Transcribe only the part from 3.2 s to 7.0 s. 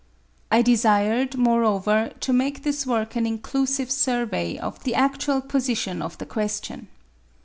inclusive survey of the adtual position of the question.